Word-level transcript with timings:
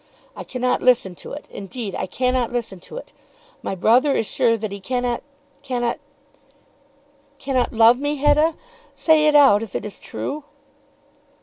"I 0.35 0.43
cannot 0.43 0.81
listen 0.81 1.13
to 1.17 1.33
it. 1.33 1.47
Indeed 1.51 1.93
I 1.93 2.07
cannot 2.07 2.51
listen 2.51 2.79
to 2.79 2.97
it. 2.97 3.13
My 3.61 3.75
brother 3.75 4.13
is 4.15 4.25
sure 4.25 4.57
that 4.57 4.71
he 4.71 4.79
cannot 4.79 5.21
cannot" 5.61 5.99
"Cannot 7.45 7.71
love 7.71 7.99
me, 7.99 8.15
Hetta! 8.15 8.55
Say 8.95 9.27
it 9.27 9.35
out, 9.35 9.61
if 9.61 9.75
it 9.75 9.85
is 9.85 9.99
true." 9.99 10.45